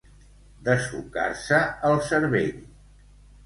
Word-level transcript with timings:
Dessucar-se 0.69 1.61
el 1.93 2.03
cervell. 2.11 2.53